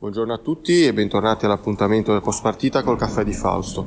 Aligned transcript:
Buongiorno 0.00 0.32
a 0.32 0.38
tutti 0.38 0.86
e 0.86 0.94
bentornati 0.94 1.44
all'appuntamento 1.44 2.12
del 2.12 2.22
post 2.22 2.40
partita 2.40 2.82
col 2.82 2.96
caffè 2.96 3.22
di 3.22 3.34
Fausto. 3.34 3.86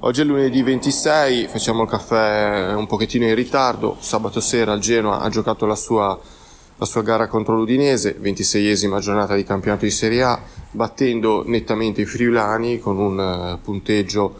Oggi 0.00 0.20
è 0.20 0.24
lunedì 0.24 0.60
26, 0.62 1.48
facciamo 1.48 1.84
il 1.84 1.88
caffè 1.88 2.74
un 2.74 2.86
pochettino 2.86 3.24
in 3.24 3.34
ritardo. 3.34 3.96
Sabato 3.98 4.40
sera 4.40 4.74
il 4.74 4.82
Genoa 4.82 5.20
ha 5.20 5.30
giocato 5.30 5.64
la 5.64 5.74
sua, 5.74 6.20
la 6.76 6.84
sua 6.84 7.00
gara 7.00 7.28
contro 7.28 7.56
l'Udinese, 7.56 8.14
26esima 8.20 8.98
giornata 8.98 9.34
di 9.34 9.42
campionato 9.42 9.86
di 9.86 9.90
Serie 9.90 10.22
A, 10.22 10.42
battendo 10.70 11.44
nettamente 11.46 12.02
i 12.02 12.04
friulani 12.04 12.78
con 12.78 12.98
un 12.98 13.18
uh, 13.18 13.58
punteggio 13.62 14.34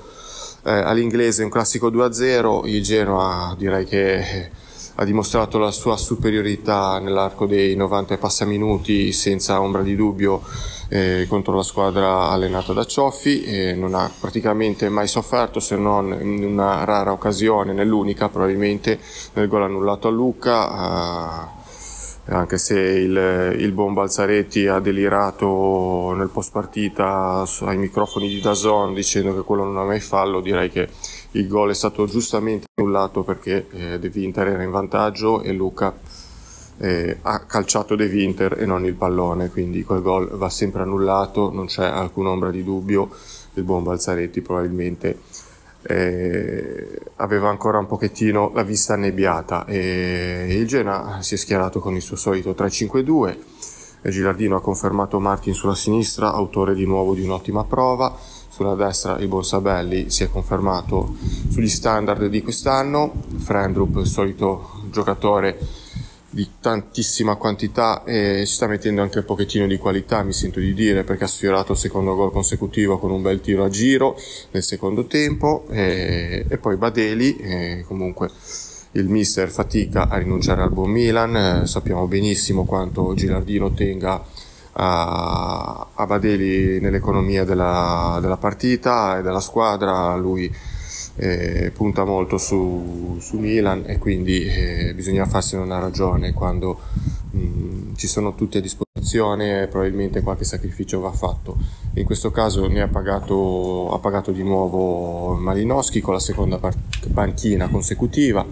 eh, 0.63 0.73
all'inglese, 0.73 1.43
un 1.43 1.49
classico 1.49 1.91
2-0. 1.91 2.69
Il 2.69 2.83
Genoa 2.83 3.55
direi 3.57 3.87
che 3.87 4.51
ha 4.97 5.05
dimostrato 5.05 5.59
la 5.59 5.71
sua 5.71 5.97
superiorità 5.97 6.99
nell'arco 6.99 7.47
dei 7.47 7.75
90 7.75 8.15
e 8.15 8.19
passa 8.19 8.45
minuti 8.45 9.13
senza 9.13 9.61
ombra 9.61 9.83
di 9.83 9.97
dubbio 9.97 10.43
eh, 10.89 11.27
contro 11.29 11.57
la 11.57 11.63
squadra 11.63 12.29
allenata 12.29 12.73
da 12.73 12.85
Cioffi 12.85 13.43
e 13.43 13.75
non 13.75 13.95
ha 13.95 14.11
praticamente 14.21 14.89
mai 14.89 15.09
sofferto 15.09 15.59
se 15.59 15.77
non 15.77 16.17
in 16.21 16.45
una 16.45 16.85
rara 16.85 17.11
occasione, 17.11 17.73
nell'unica 17.73 18.29
probabilmente 18.29 19.01
nel 19.33 19.49
gol 19.49 19.63
annullato 19.63 20.09
a 20.09 20.11
Lucca. 20.11 21.49
Eh, 21.51 21.63
anche 22.27 22.57
se 22.57 22.79
il, 22.79 23.55
il 23.59 23.73
buon 23.73 23.93
Balzaretti 23.93 24.67
ha 24.67 24.79
delirato 24.79 26.15
nel 26.17 26.31
post 26.31 26.53
partita 26.53 27.45
ai 27.61 27.77
microfoni 27.77 28.29
di 28.29 28.41
Dazon 28.41 28.95
dicendo 28.95 29.35
che 29.35 29.43
quello 29.43 29.65
non 29.65 29.83
è 29.83 29.87
mai 29.87 30.01
fallo, 30.01 30.41
direi 30.41 30.71
che 30.71 30.89
il 31.35 31.49
gol 31.49 31.71
è 31.71 31.75
stato 31.75 32.07
giustamente 32.07 32.67
annullato 32.75 33.23
perché 33.23 33.67
eh, 33.71 33.99
De 33.99 34.09
Vinter 34.09 34.49
era 34.49 34.63
in 34.63 34.71
vantaggio 34.71 35.43
e 35.43 35.53
Luca 35.53 35.95
eh, 36.79 37.19
ha 37.23 37.41
calciato 37.41 37.95
De 37.95 38.07
Vinter 38.09 38.61
e 38.61 38.67
non 38.67 38.85
il 38.85 38.95
pallone, 38.95 39.51
quindi 39.51 39.85
quel 39.85 40.03
gol 40.03 40.29
va 40.29 40.49
sempre 40.49 40.83
annullato, 40.83 41.53
non 41.53 41.67
c'è 41.67 41.85
alcuna 41.85 42.31
ombra 42.31 42.51
di 42.51 42.65
dubbio, 42.65 43.11
il 43.55 43.63
buon 43.63 43.85
Balzaretti 43.85 44.41
probabilmente 44.41 45.21
eh, 45.83 47.01
aveva 47.17 47.49
ancora 47.49 47.79
un 47.79 47.87
pochettino 47.87 48.51
la 48.55 48.63
vista 48.63 48.95
annebbiata 48.95 49.67
e 49.67 50.47
il 50.51 50.67
Genoa 50.67 51.21
si 51.21 51.35
è 51.35 51.37
schierato 51.37 51.79
con 51.79 51.95
il 51.95 52.03
suo 52.03 52.17
solito 52.17 52.51
3-5-2, 52.51 53.37
Gilardino 54.11 54.57
ha 54.57 54.61
confermato 54.61 55.19
Martin 55.19 55.55
sulla 55.55 55.75
sinistra, 55.75 56.33
autore 56.33 56.75
di 56.75 56.85
nuovo 56.85 57.15
di 57.15 57.23
un'ottima 57.23 57.65
prova, 57.65 58.15
sulla 58.55 58.77
destra 58.77 59.19
il 59.19 59.27
buon 59.27 59.45
Sabelli 59.45 60.11
si 60.11 60.23
è 60.23 60.31
confermato 60.31 61.17
sugli 61.51 61.69
standard 61.69 62.27
di 62.27 62.41
quest'anno, 62.41 63.13
Frendrup, 63.37 63.97
il 63.97 64.07
solito 64.07 64.83
giocatore 64.93 65.59
di 66.31 66.49
tantissima 66.61 67.35
quantità 67.35 68.05
e 68.05 68.45
ci 68.47 68.53
sta 68.55 68.69
mettendo 68.69 69.03
anche 69.03 69.19
un 69.19 69.25
pochettino 69.25 69.67
di 69.67 69.77
qualità, 69.77 70.23
mi 70.23 70.33
sento 70.33 70.61
di 70.61 70.73
dire, 70.73 71.03
perché 71.03 71.25
ha 71.25 71.27
sfiorato 71.27 71.73
il 71.73 71.79
secondo 71.79 72.15
gol 72.15 72.31
consecutivo 72.31 72.99
con 72.99 73.11
un 73.11 73.23
bel 73.23 73.41
tiro 73.41 73.65
a 73.65 73.69
giro 73.69 74.17
nel 74.53 74.63
secondo 74.63 75.07
tempo 75.07 75.67
e, 75.71 76.45
e 76.49 76.57
poi 76.59 76.77
Badeli, 76.77 77.37
e 77.37 77.85
comunque 77.89 78.31
il 78.93 79.09
mister 79.09 79.51
fatica 79.51 80.09
a 80.09 80.17
rinunciare 80.19 80.63
al 80.63 80.71
buon 80.71 80.93
Milan, 80.93 81.37
eh, 81.37 81.67
sappiamo 81.67 82.07
benissimo 82.07 82.65
quanto 82.65 83.15
Gilardino 83.15 83.73
tenga 83.73 84.25
a, 84.75 85.87
a 85.95 86.07
Badeli 86.07 86.81
nell'economia 86.81 87.45
della, 87.45 88.19
della 88.21 88.37
partita 88.37 89.19
e 89.19 89.23
della 89.23 89.41
squadra, 89.41 90.15
lui 90.17 90.53
eh, 91.17 91.71
punta 91.73 92.05
molto 92.05 92.39
su, 92.39 93.17
su, 93.21 93.39
Milan 93.39 93.85
e 93.87 93.99
quindi 93.99 94.45
eh, 94.45 94.93
bisogna 94.95 95.27
farsene 95.27 95.63
una 95.63 95.79
ragione 95.79 96.33
quando 96.33 96.81
mh, 97.31 97.39
mm, 97.39 97.95
ci 97.95 98.09
sono 98.09 98.35
tutti 98.35 98.59
a 98.59 98.61
disposizione 98.61 99.69
probabilmente 99.69 100.23
qualche 100.23 100.45
sacrificio 100.45 101.01
va 101.01 101.13
fatto. 101.13 101.57
In 101.95 102.05
questo 102.05 102.33
caso 102.33 102.67
ne 102.67 102.83
ha 102.83 102.89
pagato, 102.89 103.93
ha 103.93 103.99
pagato 103.99 104.33
di 104.33 104.43
nuovo 104.43 105.35
Malinowski 105.35 106.01
con 106.01 106.15
la 106.15 106.21
seconda 106.21 106.59
part- 106.59 107.09
panchina 107.13 107.69
consecutiva 107.69 108.45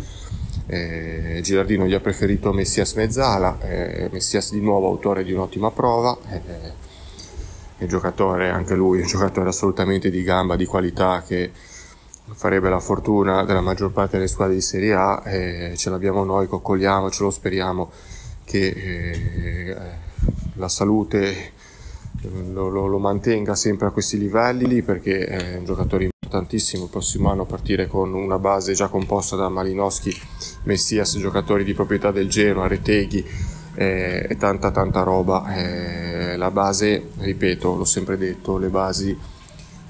eh, 0.66 1.40
Girardino 1.42 1.86
gli 1.86 1.94
ha 1.94 2.00
preferito 2.00 2.52
Messias 2.52 2.94
Mezzala 2.94 3.58
eh, 3.60 4.08
Messias 4.12 4.52
di 4.52 4.60
nuovo 4.60 4.88
autore 4.88 5.24
di 5.24 5.32
un'ottima 5.32 5.70
prova 5.70 6.16
eh, 6.30 6.40
il 7.78 7.88
giocatore 7.88 8.48
anche 8.48 8.74
lui 8.74 9.00
un 9.00 9.06
giocatore 9.06 9.48
assolutamente 9.48 10.10
di 10.10 10.22
gamba 10.22 10.56
di 10.56 10.66
qualità 10.66 11.22
che 11.26 11.50
farebbe 12.30 12.68
la 12.68 12.80
fortuna 12.80 13.44
della 13.44 13.60
maggior 13.60 13.90
parte 13.90 14.16
delle 14.16 14.28
squadre 14.28 14.54
di 14.54 14.60
Serie 14.60 14.94
A 14.94 15.22
e 15.24 15.74
ce 15.76 15.90
l'abbiamo 15.90 16.24
noi, 16.24 16.46
coccoliamocelo, 16.46 17.30
speriamo 17.30 17.90
che 18.44 18.68
eh, 18.68 19.76
la 20.54 20.68
salute 20.68 21.30
eh, 21.30 21.52
lo, 22.52 22.68
lo, 22.68 22.86
lo, 22.86 22.98
mantenga 22.98 23.54
sempre 23.54 23.86
a 23.86 23.90
questi 23.90 24.18
livelli 24.18 24.82
perché 24.82 25.24
è 25.24 25.56
un 25.56 25.64
giocatore 25.64 26.11
importantissimo, 26.32 26.84
il 26.84 26.90
prossimo 26.90 27.30
anno 27.30 27.44
partire 27.44 27.86
con 27.86 28.14
una 28.14 28.38
base 28.38 28.72
già 28.72 28.88
composta 28.88 29.36
da 29.36 29.50
Malinowski, 29.50 30.18
Messias, 30.62 31.18
giocatori 31.18 31.62
di 31.62 31.74
proprietà 31.74 32.10
del 32.10 32.30
Genoa, 32.30 32.68
Reteghi 32.68 33.22
eh, 33.74 34.26
e 34.26 34.36
tanta 34.38 34.70
tanta 34.70 35.02
roba. 35.02 35.54
Eh, 35.54 36.36
la 36.38 36.50
base, 36.50 37.10
ripeto, 37.18 37.76
l'ho 37.76 37.84
sempre 37.84 38.16
detto, 38.16 38.56
le 38.56 38.68
basi 38.68 39.18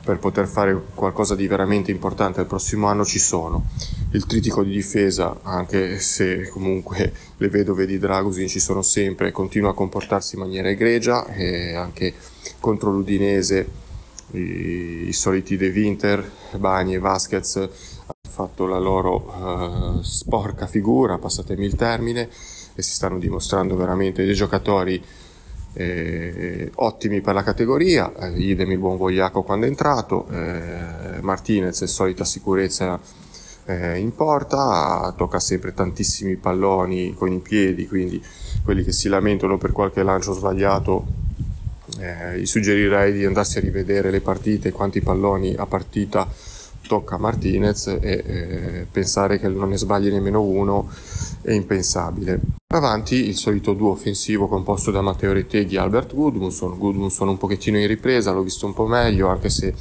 per 0.05 0.19
poter 0.19 0.49
fare 0.49 0.83
qualcosa 0.97 1.37
di 1.37 1.47
veramente 1.47 1.93
importante 1.93 2.41
il 2.41 2.47
prossimo 2.47 2.89
anno 2.89 3.05
ci 3.05 3.21
sono. 3.21 3.67
Il 4.11 4.27
tritico 4.27 4.65
di 4.65 4.73
difesa, 4.73 5.39
anche 5.43 6.01
se 6.01 6.49
comunque 6.49 7.13
le 7.39 7.49
vedove 7.49 7.87
di 7.87 8.01
Dragusin 8.01 8.49
ci 8.49 8.59
sono 8.59 8.83
sempre, 8.83 9.31
continua 9.31 9.71
a 9.71 9.75
comportarsi 9.75 10.35
in 10.35 10.43
maniera 10.43 10.69
egregia 10.69 11.25
e 11.27 11.75
anche 11.75 12.13
contro 12.59 12.91
l'Udinese 12.91 13.81
i, 14.33 15.09
i 15.09 15.13
soliti 15.13 15.57
De 15.57 15.69
Winter, 15.69 16.31
Bagni 16.57 16.95
e 16.95 16.99
Vasquez 16.99 17.57
hanno 17.57 17.69
fatto 18.29 18.67
la 18.67 18.79
loro 18.79 19.97
uh, 19.97 20.03
sporca 20.03 20.67
figura, 20.67 21.19
passatemi 21.19 21.65
il 21.65 21.77
termine, 21.77 22.29
e 22.75 22.83
si 22.83 22.93
stanno 22.93 23.19
dimostrando 23.19 23.77
veramente 23.77 24.25
dei 24.25 24.35
giocatori 24.35 25.03
eh, 25.75 26.71
ottimi 26.75 27.21
per 27.21 27.35
la 27.35 27.43
categoria, 27.43 28.13
eh, 28.15 28.39
idem 28.39 28.71
il 28.73 28.79
buon 28.79 28.97
Vogliaco 28.97 29.43
quando 29.43 29.67
è 29.67 29.69
entrato, 29.69 30.27
eh, 30.29 31.21
Martinez 31.21 31.85
solita 31.85 32.25
sicurezza 32.25 33.01
eh, 33.65 33.99
in 33.99 34.15
porta, 34.15 35.13
tocca 35.17 35.41
sempre 35.41 35.73
tantissimi 35.73 36.37
palloni 36.37 37.15
con 37.15 37.33
i 37.33 37.39
piedi, 37.39 37.87
quindi 37.87 38.23
quelli 38.65 38.85
che 38.85 38.93
si 38.93 39.09
lamentano 39.09 39.57
per 39.59 39.73
qualche 39.73 40.03
lancio 40.03 40.33
sbagliato, 40.33 41.05
eh, 41.99 42.39
gli 42.39 42.47
suggerirei 42.47 43.13
di 43.13 43.25
andarsi 43.25 43.59
a 43.59 43.61
rivedere 43.61 44.11
le 44.11 44.21
partite, 44.21 44.73
quanti 44.73 45.01
palloni 45.01 45.55
a 45.55 45.67
partita 45.67 46.29
tocca 46.87 47.15
a 47.15 47.19
Martinez 47.19 47.87
e 47.87 47.99
eh, 48.01 48.87
pensare 48.91 49.39
che 49.39 49.49
non 49.49 49.71
ne 49.71 49.79
sbagli 49.79 50.11
nemmeno 50.11 50.43
uno 50.43 50.91
è 51.43 51.53
impensabile. 51.53 52.41
Avanti 52.75 53.29
il 53.29 53.37
solito 53.37 53.73
duo 53.75 53.91
offensivo 53.91 54.49
composto 54.49 54.91
da 54.91 55.01
Matteo 55.01 55.33
Reteghi 55.33 55.77
e 55.77 55.79
Albert 55.79 56.15
Gudmundsson. 56.15 56.79
Gudmundsson 56.79 57.29
un 57.29 57.39
pochettino 57.39 57.79
in 57.79 57.87
ripresa, 57.87 58.33
l'ho 58.33 58.43
visto 58.43 58.67
un 58.67 58.75
po' 58.75 58.87
meglio, 58.87 59.29
anche 59.29 59.51
se 59.51 59.75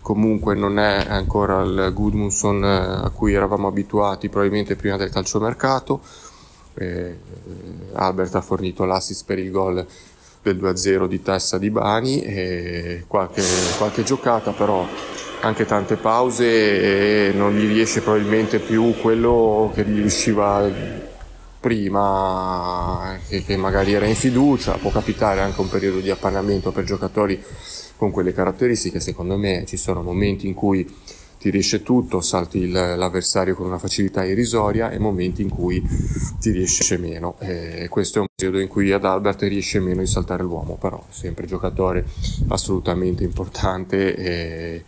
comunque 0.00 0.54
non 0.54 0.78
è 0.78 1.06
ancora 1.08 1.62
il 1.62 1.90
Gudmundsson 1.92 2.64
eh, 2.64 3.06
a 3.06 3.10
cui 3.10 3.34
eravamo 3.34 3.68
abituati 3.68 4.28
probabilmente 4.28 4.76
prima 4.76 4.96
del 4.96 5.10
calciomercato. 5.10 6.00
Eh, 6.74 7.18
Albert 7.94 8.34
ha 8.36 8.40
fornito 8.40 8.84
l'assist 8.84 9.24
per 9.24 9.38
il 9.38 9.50
gol 9.50 9.84
del 10.42 10.56
2-0 10.56 11.06
di 11.06 11.22
testa 11.22 11.58
di 11.58 11.70
Bani 11.70 12.22
e 12.22 13.04
qualche, 13.06 13.42
qualche 13.76 14.02
giocata 14.02 14.52
però 14.52 14.86
anche 15.40 15.66
tante 15.66 15.96
pause 15.96 17.28
e 17.28 17.32
non 17.32 17.54
gli 17.54 17.66
riesce 17.66 18.00
probabilmente 18.00 18.58
più 18.58 18.94
quello 19.00 19.70
che 19.74 19.84
gli 19.84 19.96
riusciva 19.96 20.68
prima 21.60 23.18
che, 23.28 23.44
che, 23.44 23.56
magari 23.56 23.92
era 23.92 24.06
in 24.06 24.14
fiducia, 24.14 24.74
può 24.74 24.90
capitare 24.90 25.40
anche 25.40 25.60
un 25.60 25.68
periodo 25.68 25.98
di 25.98 26.10
appannamento 26.10 26.70
per 26.70 26.84
giocatori 26.84 27.42
con 27.96 28.10
quelle 28.10 28.32
caratteristiche, 28.32 29.00
secondo 29.00 29.36
me 29.36 29.64
ci 29.66 29.76
sono 29.76 30.02
momenti 30.02 30.46
in 30.46 30.54
cui 30.54 30.86
ti 31.38 31.50
riesce 31.50 31.82
tutto, 31.82 32.20
salti 32.20 32.58
il, 32.58 32.72
l'avversario 32.72 33.54
con 33.54 33.66
una 33.66 33.78
facilità 33.78 34.24
irrisoria 34.24 34.90
e 34.90 34.98
momenti 34.98 35.42
in 35.42 35.48
cui 35.48 35.82
ti 36.40 36.50
riesce 36.50 36.98
meno. 36.98 37.36
E 37.38 37.86
questo 37.88 38.18
è 38.18 38.20
un 38.20 38.26
periodo 38.34 38.60
in 38.60 38.68
cui 38.68 38.92
ad 38.92 39.04
Albert 39.04 39.42
riesce 39.42 39.80
meno 39.80 40.00
di 40.00 40.06
saltare 40.06 40.42
l'uomo, 40.42 40.74
però 40.74 41.02
sempre 41.10 41.46
giocatore 41.46 42.04
assolutamente 42.48 43.22
importante 43.24 44.16
e 44.16 44.84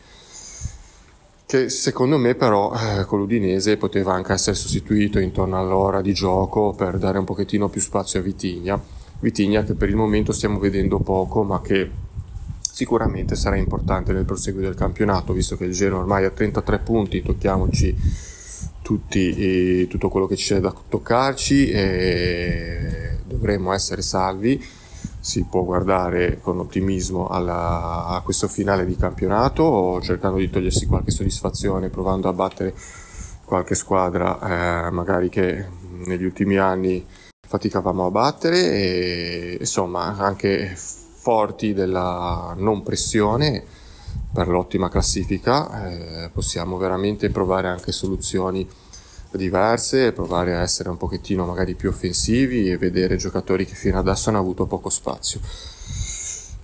che 1.50 1.68
secondo 1.68 2.16
me 2.16 2.36
però 2.36 2.72
eh, 2.72 3.04
con 3.06 3.18
l'Udinese 3.18 3.76
poteva 3.76 4.12
anche 4.12 4.32
essere 4.32 4.54
sostituito 4.54 5.18
intorno 5.18 5.58
all'ora 5.58 6.00
di 6.00 6.12
gioco 6.14 6.74
per 6.74 6.96
dare 6.96 7.18
un 7.18 7.24
pochettino 7.24 7.68
più 7.68 7.80
spazio 7.80 8.20
a 8.20 8.22
Vitigna. 8.22 8.80
Vitigna 9.18 9.64
che 9.64 9.74
per 9.74 9.88
il 9.88 9.96
momento 9.96 10.30
stiamo 10.30 10.60
vedendo 10.60 11.00
poco 11.00 11.42
ma 11.42 11.60
che 11.60 11.90
sicuramente 12.72 13.36
sarà 13.36 13.56
importante 13.56 14.12
nel 14.12 14.24
proseguo 14.24 14.62
del 14.62 14.74
campionato 14.74 15.32
visto 15.32 15.56
che 15.56 15.64
il 15.64 15.72
Genoa 15.72 16.00
ormai 16.00 16.24
ha 16.24 16.30
33 16.30 16.78
punti, 16.78 17.22
tocchiamoci 17.22 17.96
tutti, 18.82 19.86
tutto 19.86 20.08
quello 20.08 20.26
che 20.26 20.34
c'è 20.34 20.58
da 20.58 20.74
toccarci 20.88 21.70
e 21.70 23.18
dovremmo 23.24 23.72
essere 23.72 24.02
salvi. 24.02 24.62
Si 25.22 25.44
può 25.44 25.64
guardare 25.64 26.38
con 26.40 26.58
ottimismo 26.58 27.28
alla, 27.28 28.06
a 28.06 28.20
questo 28.22 28.48
finale 28.48 28.86
di 28.86 28.96
campionato 28.96 30.00
cercando 30.02 30.38
di 30.38 30.48
togliersi 30.48 30.86
qualche 30.86 31.10
soddisfazione 31.10 31.90
provando 31.90 32.28
a 32.28 32.32
battere 32.32 32.74
qualche 33.44 33.74
squadra 33.74 34.86
eh, 34.86 34.90
magari 34.90 35.28
che 35.28 35.66
negli 36.06 36.24
ultimi 36.24 36.56
anni 36.56 37.04
faticavamo 37.46 38.06
a 38.06 38.10
battere 38.10 38.72
e 38.72 39.56
insomma 39.60 40.16
anche 40.16 40.74
forti 41.30 41.72
della 41.72 42.56
non 42.58 42.82
pressione 42.82 43.62
per 44.32 44.48
l'ottima 44.48 44.88
classifica 44.88 45.88
eh, 45.88 46.28
possiamo 46.30 46.76
veramente 46.76 47.30
provare 47.30 47.68
anche 47.68 47.92
soluzioni 47.92 48.68
diverse, 49.30 50.10
provare 50.10 50.56
a 50.56 50.60
essere 50.60 50.88
un 50.88 50.96
pochettino 50.96 51.46
magari 51.46 51.76
più 51.76 51.88
offensivi 51.88 52.68
e 52.68 52.76
vedere 52.78 53.14
giocatori 53.14 53.64
che 53.64 53.76
fino 53.76 54.00
adesso 54.00 54.28
hanno 54.28 54.40
avuto 54.40 54.66
poco 54.66 54.88
spazio. 54.88 55.38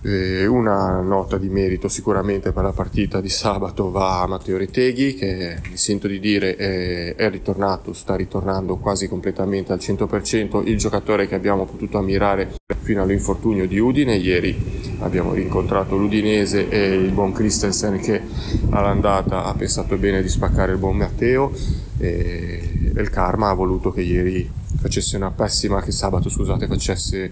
Eh, 0.03 0.45
una 0.45 1.01
nota 1.01 1.37
di 1.37 1.49
merito 1.49 1.87
sicuramente 1.87 2.51
per 2.51 2.63
la 2.63 2.71
partita 2.71 3.19
di 3.19 3.29
sabato 3.29 3.89
va 3.89 4.21
a 4.21 4.27
Matteo 4.27 4.57
Reteghi 4.57 5.15
che 5.15 5.59
mi 5.69 5.75
sento 5.77 6.07
di 6.07 6.19
dire 6.19 6.55
è, 6.55 7.29
ritornato, 7.29 7.93
sta 7.93 8.15
ritornando 8.15 8.77
quasi 8.77 9.07
completamente 9.07 9.73
al 9.73 9.79
100%, 9.79 10.67
il 10.67 10.77
giocatore 10.77 11.27
che 11.27 11.35
abbiamo 11.35 11.65
potuto 11.65 11.97
ammirare 11.97 12.55
fino 12.79 13.01
all'infortunio 13.01 13.67
di 13.67 13.79
Udine. 13.79 14.15
Ieri 14.15 14.86
abbiamo 14.99 15.33
rincontrato 15.33 15.95
l'Udinese 15.95 16.69
e 16.69 16.93
il 16.93 17.11
buon 17.11 17.31
Christensen 17.31 17.99
che 17.99 18.21
all'andata 18.69 19.43
ha 19.43 19.53
pensato 19.53 19.97
bene 19.97 20.21
di 20.21 20.29
spaccare 20.29 20.73
il 20.73 20.77
buon 20.77 20.97
Matteo 20.97 21.51
e 21.99 22.91
il 22.95 23.09
karma 23.09 23.49
ha 23.49 23.53
voluto 23.53 23.91
che 23.91 24.01
ieri 24.01 24.49
facesse 24.77 25.15
una 25.17 25.31
pessima, 25.31 25.81
che 25.81 25.91
sabato 25.91 26.29
scusate 26.29 26.67
facesse, 26.67 27.31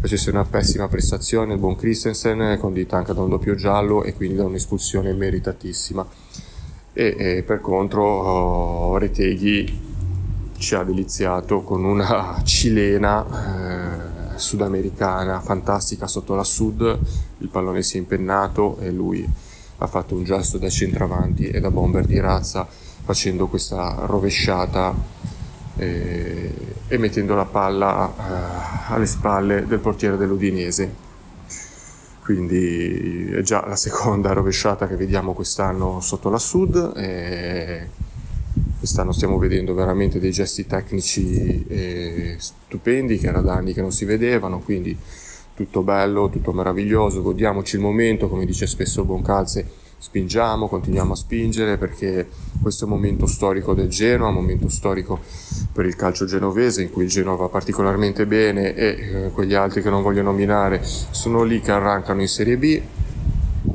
facesse 0.00 0.30
una 0.30 0.44
pessima 0.44 0.88
prestazione 0.88 1.54
il 1.54 1.58
buon 1.58 1.76
Christensen 1.76 2.58
condita 2.60 2.96
anche 2.96 3.14
da 3.14 3.22
un 3.22 3.30
doppio 3.30 3.54
giallo 3.54 4.04
e 4.04 4.14
quindi 4.14 4.36
da 4.36 4.44
un'espulsione 4.44 5.12
meritatissima. 5.12 6.06
E, 6.94 7.16
e 7.18 7.42
per 7.42 7.60
contro 7.60 8.04
oh, 8.04 8.98
Reteghi 8.98 9.90
ci 10.58 10.74
ha 10.74 10.82
deliziato 10.84 11.62
con 11.62 11.84
una 11.84 12.40
cilena 12.44 13.24
eh, 13.26 13.71
sudamericana 14.36 15.40
fantastica 15.40 16.06
sotto 16.06 16.34
la 16.34 16.44
sud 16.44 16.98
il 17.38 17.48
pallone 17.48 17.82
si 17.82 17.96
è 17.96 18.00
impennato 18.00 18.78
e 18.78 18.90
lui 18.90 19.28
ha 19.78 19.86
fatto 19.86 20.14
un 20.14 20.24
gesto 20.24 20.58
da 20.58 20.68
centravanti 20.68 21.48
e 21.48 21.60
da 21.60 21.70
bomber 21.70 22.06
di 22.06 22.20
razza 22.20 22.66
facendo 23.04 23.48
questa 23.48 24.06
rovesciata 24.06 24.94
eh, 25.76 26.54
e 26.86 26.98
mettendo 26.98 27.34
la 27.34 27.44
palla 27.44 28.08
eh, 28.08 28.92
alle 28.92 29.06
spalle 29.06 29.66
del 29.66 29.80
portiere 29.80 30.16
dell'Udinese. 30.16 31.10
Quindi 32.22 33.30
è 33.32 33.40
già 33.42 33.66
la 33.66 33.74
seconda 33.74 34.32
rovesciata 34.32 34.86
che 34.86 34.94
vediamo 34.94 35.32
quest'anno 35.32 36.00
sotto 36.00 36.28
la 36.28 36.38
Sud. 36.38 36.92
E 36.94 37.88
quest'anno 38.82 39.12
stiamo 39.12 39.38
vedendo 39.38 39.74
veramente 39.74 40.18
dei 40.18 40.32
gesti 40.32 40.66
tecnici 40.66 41.64
eh, 41.68 42.34
stupendi 42.36 43.16
che 43.16 43.28
era 43.28 43.40
da 43.40 43.54
anni 43.54 43.72
che 43.72 43.80
non 43.80 43.92
si 43.92 44.04
vedevano, 44.04 44.58
quindi 44.58 44.98
tutto 45.54 45.82
bello, 45.82 46.28
tutto 46.30 46.52
meraviglioso, 46.52 47.22
godiamoci 47.22 47.76
il 47.76 47.82
momento, 47.82 48.28
come 48.28 48.44
dice 48.44 48.66
spesso 48.66 49.04
Boncalze, 49.04 49.70
spingiamo, 49.98 50.66
continuiamo 50.66 51.12
a 51.12 51.16
spingere 51.16 51.78
perché 51.78 52.28
questo 52.60 52.84
è 52.84 52.88
un 52.88 52.94
momento 52.94 53.26
storico 53.26 53.72
del 53.72 53.88
Genoa, 53.88 54.30
un 54.30 54.34
momento 54.34 54.68
storico 54.68 55.20
per 55.72 55.86
il 55.86 55.94
calcio 55.94 56.24
genovese 56.24 56.82
in 56.82 56.90
cui 56.90 57.04
il 57.04 57.08
Genoa 57.08 57.36
va 57.36 57.48
particolarmente 57.48 58.26
bene 58.26 58.74
e 58.74 58.86
eh, 58.86 59.30
quegli 59.30 59.54
altri 59.54 59.80
che 59.80 59.90
non 59.90 60.02
voglio 60.02 60.22
nominare 60.22 60.82
sono 60.82 61.44
lì 61.44 61.60
che 61.60 61.70
arrancano 61.70 62.20
in 62.20 62.26
Serie 62.26 62.56
B 62.56 62.80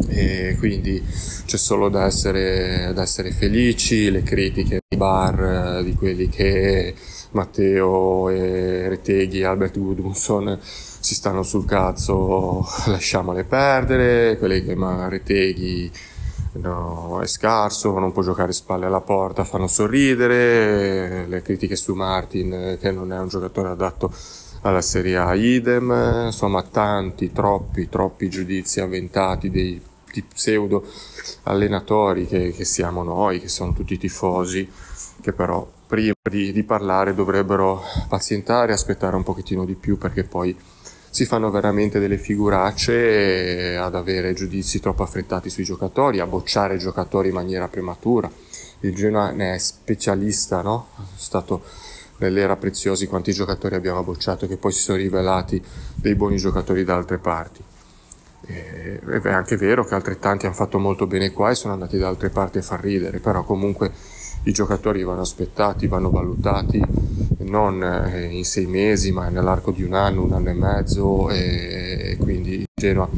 e 0.08 0.56
quindi 0.58 1.04
c'è 1.46 1.58
solo 1.58 1.90
da 1.90 2.06
essere, 2.06 2.92
da 2.94 3.02
essere 3.02 3.32
felici, 3.32 4.10
le 4.10 4.24
critiche 4.24 4.80
di 4.88 4.98
bar, 4.98 5.80
eh, 5.80 5.84
di 5.84 5.94
quelli 5.94 6.30
che 6.30 6.94
Matteo 7.32 8.30
e 8.30 8.88
Reteghi 8.90 9.44
Albert 9.44 9.78
Gudmundsson 9.78 10.60
si 10.62 11.14
stanno 11.14 11.44
sul 11.44 11.66
cazzo, 11.66 12.66
lasciamole 12.88 13.44
perdere, 13.44 14.38
quelli 14.38 14.64
che 14.64 14.76
ma 14.76 15.08
Reteghi 15.08 15.92
no, 16.54 17.20
è 17.22 17.28
scarso, 17.28 17.98
non 18.00 18.12
può 18.12 18.22
giocare 18.22 18.52
spalle 18.52 18.86
alla 18.86 19.02
porta, 19.02 19.44
fanno 19.44 19.68
sorridere, 19.68 21.28
le 21.28 21.42
critiche 21.42 21.76
su 21.76 21.94
Martin 21.94 22.78
che 22.80 22.92
non 22.92 23.12
è 23.14 23.20
un 23.20 23.28
giocatore 23.28 23.70
adatto 23.70 24.12
alla 24.62 24.82
Serie 24.82 25.18
A 25.18 25.34
idem, 25.36 26.26
insomma 26.26 26.64
tanti, 26.64 27.32
troppi, 27.32 27.90
troppi 27.90 28.30
giudizi 28.30 28.82
avventati 28.82 29.50
dei 29.50 29.82
di 30.12 30.22
pseudo 30.24 30.86
allenatori 31.44 32.28
che, 32.28 32.52
che, 32.52 32.66
siamo 32.66 33.04
noi, 33.04 33.40
che 33.40 33.48
sono 33.48 33.74
tutti 33.74 33.98
tifosi, 33.98 34.70
che 35.22 35.34
però 35.34 35.70
prima 35.88 36.14
di, 36.30 36.52
di 36.52 36.64
parlare 36.64 37.14
dovrebbero 37.14 37.82
pazientare, 38.08 38.74
aspettare 38.74 39.16
un 39.16 39.24
pochettino 39.24 39.66
di 39.66 39.76
più 39.76 39.98
perché 39.98 40.24
poi 40.24 40.56
si 41.10 41.26
fanno 41.26 41.50
veramente 41.50 42.00
delle 42.00 42.18
figuracce 42.18 43.76
ad 43.76 43.96
avere 43.96 44.34
giudizi 44.34 44.80
troppo 44.80 45.04
affrettati 45.04 45.50
sui 45.50 45.64
giocatori, 45.64 46.20
a 46.20 46.28
bocciare 46.28 46.78
giocatori 46.78 47.30
in 47.30 47.34
maniera 47.34 47.68
prematura. 47.68 48.30
Il 48.82 48.94
Genoa 48.94 49.32
ne 49.32 49.56
è 49.56 49.58
specialista, 49.58 50.62
no? 50.62 50.90
È 50.96 51.02
stato 51.16 51.64
nell'era 52.18 52.56
preziosi 52.56 53.08
quanti 53.08 53.32
giocatori 53.32 53.76
abbiamo 53.76 54.04
bocciato 54.04 54.48
che 54.48 54.58
poi 54.58 54.72
si 54.72 54.82
sono 54.82 54.98
rivelati 54.98 55.64
dei 55.96 56.14
buoni 56.16 56.38
giocatori 56.38 56.84
da 56.84 56.96
altre 56.96 57.18
parti. 57.18 57.64
E, 58.48 59.00
è 59.00 59.30
anche 59.30 59.58
vero 59.58 59.86
che 59.86 59.96
altrettanti 59.96 60.46
hanno 60.46 60.56
fatto 60.56 60.80
molto 60.80 61.06
bene 61.06 61.32
qua 61.32 61.52
e 61.52 61.56
sono 61.56 61.74
andati 61.74 61.98
da 61.98 62.08
altre 62.08 62.30
parti 62.30 62.58
a 62.58 62.62
far 62.62 62.80
ridere, 62.82 63.20
però 63.20 63.44
comunque 63.44 63.92
i 64.44 64.52
giocatori 64.52 65.04
vanno 65.04 65.22
aspettati, 65.22 65.88
vanno 65.88 66.10
valutati 66.10 66.82
non 67.40 67.82
eh, 67.82 68.26
in 68.26 68.46
sei 68.46 68.66
mesi 68.66 69.12
ma 69.12 69.30
nell'arco 69.30 69.72
di 69.72 69.84
un 69.84 69.94
anno, 69.94 70.24
un 70.24 70.34
anno 70.34 70.50
e 70.50 70.54
mezzo 70.54 71.30
e 71.30 72.18
quindi 72.20 72.66
Genoa 72.74 73.10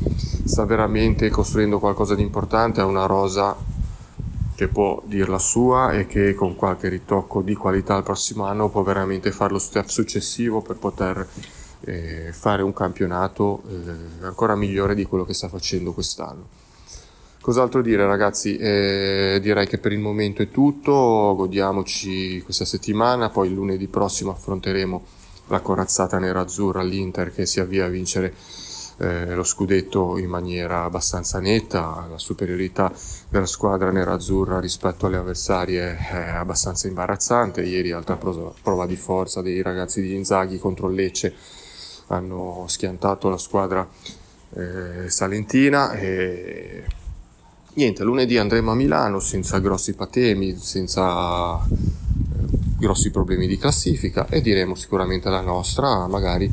sta 0.44 0.66
veramente 0.66 1.30
costruendo 1.30 1.80
qualcosa 1.80 2.16
di 2.16 2.22
importante, 2.22 2.81
ha 2.81 2.86
una 2.86 3.06
rosa 3.06 3.56
che 4.56 4.68
può 4.68 5.02
dir 5.06 5.30
la 5.30 5.40
sua 5.40 5.92
e 5.92 6.06
che 6.06 6.34
con 6.34 6.56
qualche 6.56 6.90
ritocco 6.90 7.42
di 7.42 7.56
qualità 7.56 7.96
il 7.98 8.04
prossimo 8.04 8.46
anno 8.46 8.70
può 8.70 8.84
veramente 8.84 9.31
fare 9.31 9.54
lo 9.54 9.60
step 9.60 9.88
successivo 9.88 10.62
per 10.62 10.76
poter 10.76 11.28
eh, 11.81 12.30
fare 12.31 12.62
un 12.62 12.74
campionato 12.74 13.62
eh, 13.68 14.26
ancora 14.26 14.56
migliore 14.56 14.96
di 14.96 15.06
quello 15.06 15.26
che 15.26 15.34
sta 15.34 15.48
facendo 15.48 15.94
quest'anno. 15.94 16.48
Cos'altro 17.42 17.81
dire 17.81 18.06
ragazzi? 18.06 18.57
Eh, 18.57 19.40
direi 19.42 19.66
che 19.66 19.78
per 19.78 19.94
il 19.94 20.00
momento 20.00 20.42
è 20.42 20.50
tutto, 20.50 21.33
godiamoci 21.38 22.42
questa 22.42 22.66
settimana, 22.66 23.30
poi 23.30 23.54
lunedì 23.54 23.88
prossimo 23.88 24.31
affronteremo 24.31 25.06
la 25.48 25.62
corazzata 25.62 26.19
nera-azzurra 26.19 26.81
all'Inter 26.81 27.33
che 27.33 27.45
si 27.45 27.59
avvia 27.59 27.86
a 27.86 27.90
vincere 27.90 28.33
eh, 29.00 29.33
lo 29.33 29.44
scudetto 29.44 30.18
in 30.18 30.28
maniera 30.28 30.83
abbastanza 30.83 31.40
netta, 31.40 32.06
la 32.09 32.18
superiorità 32.18 32.92
della 33.30 33.45
squadra 33.45 33.92
nera-azzurra 33.92 34.59
rispetto 34.59 35.06
alle 35.06 35.18
avversarie 35.18 35.98
è 35.98 36.30
abbastanza 36.36 36.88
imbarazzante, 36.88 37.62
ieri 37.62 37.92
altra 37.92 38.18
prova 38.18 38.86
di 38.86 38.98
forza 38.98 39.42
dei 39.42 39.62
ragazzi 39.62 40.02
di 40.02 40.14
Inzaghi 40.14 40.59
contro 40.59 40.90
Lecce 40.90 41.33
hanno 42.09 42.66
schiantato 42.68 43.30
la 43.30 43.37
squadra 43.37 43.87
eh, 44.54 45.09
salentina 45.09 45.92
e 45.94 46.83
niente, 47.73 48.04
lunedì 48.04 48.37
andremo 48.37 48.71
a 48.71 48.75
Milano 48.75 49.19
senza 49.19 49.59
grossi 49.59 49.94
patemi, 49.94 50.57
senza 50.57 51.59
eh, 51.63 51.68
grossi 52.78 53.11
problemi 53.11 53.47
di 53.47 53.57
classifica 53.57 54.28
e 54.28 54.42
diremo 54.42 54.75
sicuramente 54.75 55.30
la 55.30 55.42
nostra, 55.42 56.07
magari 56.07 56.49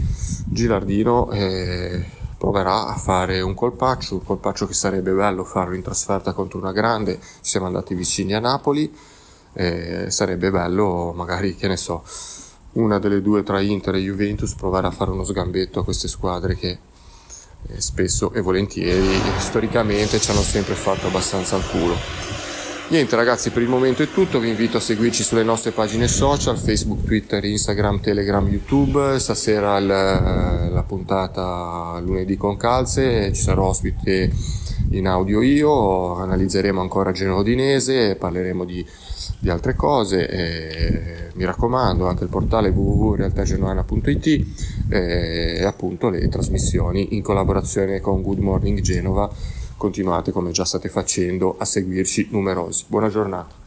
Gilardino 0.46 1.30
eh, 1.30 2.04
proverà 2.38 2.88
a 2.88 2.96
fare 2.96 3.40
un 3.40 3.54
colpaccio, 3.54 4.14
un 4.14 4.24
colpaccio 4.24 4.66
che 4.66 4.74
sarebbe 4.74 5.12
bello 5.12 5.42
farlo 5.44 5.74
in 5.74 5.82
trasferta 5.82 6.32
contro 6.32 6.58
una 6.58 6.72
grande, 6.72 7.18
siamo 7.40 7.66
andati 7.66 7.94
vicini 7.94 8.34
a 8.34 8.40
Napoli, 8.40 8.94
eh, 9.54 10.10
sarebbe 10.10 10.50
bello 10.50 11.14
magari, 11.16 11.56
che 11.56 11.66
ne 11.66 11.78
so, 11.78 12.04
una 12.76 12.98
delle 12.98 13.20
due 13.20 13.42
tra 13.42 13.60
Inter 13.60 13.96
e 13.96 14.00
Juventus 14.00 14.54
provare 14.54 14.86
a 14.86 14.90
fare 14.90 15.10
uno 15.10 15.24
sgambetto 15.24 15.80
a 15.80 15.84
queste 15.84 16.08
squadre 16.08 16.56
che 16.56 16.78
eh, 17.68 17.80
spesso 17.80 18.32
e 18.32 18.40
volentieri 18.40 19.08
storicamente 19.38 20.18
ci 20.18 20.30
hanno 20.30 20.42
sempre 20.42 20.74
fatto 20.74 21.06
abbastanza 21.06 21.56
al 21.56 21.68
culo. 21.68 21.96
Niente 22.88 23.16
ragazzi, 23.16 23.50
per 23.50 23.62
il 23.62 23.68
momento 23.68 24.04
è 24.04 24.12
tutto, 24.12 24.38
vi 24.38 24.50
invito 24.50 24.76
a 24.76 24.80
seguirci 24.80 25.24
sulle 25.24 25.42
nostre 25.42 25.72
pagine 25.72 26.06
social, 26.06 26.56
Facebook, 26.56 27.04
Twitter, 27.04 27.44
Instagram, 27.44 28.00
Telegram, 28.00 28.46
YouTube. 28.46 29.18
Stasera 29.18 29.80
la, 29.80 30.68
la 30.68 30.82
puntata 30.84 32.00
lunedì 32.00 32.36
con 32.36 32.56
calze, 32.56 33.32
ci 33.32 33.42
sarà 33.42 33.62
ospite 33.62 34.30
in 34.90 35.06
audio 35.08 35.42
io, 35.42 36.14
analizzeremo 36.14 36.80
ancora 36.80 37.12
Genoa 37.12 37.40
Udinese, 37.40 38.16
parleremo 38.16 38.64
di, 38.64 38.84
di 39.38 39.50
altre 39.50 39.74
cose. 39.74 40.28
E, 40.28 41.30
mi 41.34 41.44
raccomando, 41.44 42.06
anche 42.06 42.24
il 42.24 42.30
portale 42.30 42.70
www.realtagenoana.it 42.70 44.46
e 44.88 45.64
appunto 45.64 46.08
le 46.08 46.28
trasmissioni 46.28 47.14
in 47.16 47.22
collaborazione 47.22 48.00
con 48.00 48.22
Good 48.22 48.38
Morning 48.38 48.80
Genova. 48.80 49.30
Continuate 49.76 50.32
come 50.32 50.52
già 50.52 50.64
state 50.64 50.88
facendo 50.88 51.56
a 51.58 51.64
seguirci 51.64 52.28
numerosi. 52.30 52.84
Buona 52.88 53.10
giornata. 53.10 53.65